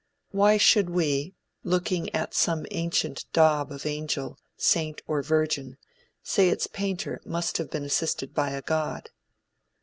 [0.31, 5.77] Why should we, looking at some ancient daub of angel, saint or virgin,
[6.23, 9.11] say its painter must have been assisted by a god?